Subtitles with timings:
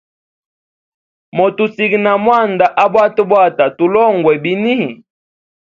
[1.35, 4.77] Motusiga na mwanda abwatabwata, tulongwe bini?